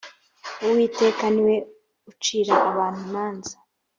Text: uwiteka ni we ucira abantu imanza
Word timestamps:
uwiteka 0.65 1.23
ni 1.33 1.41
we 1.47 1.55
ucira 2.11 2.55
abantu 2.69 2.99
imanza 3.07 3.55